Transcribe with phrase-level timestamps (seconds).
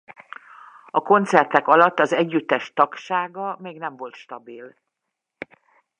[0.89, 4.75] A koncertek alatt az együttes tagsága még nem volt stabil.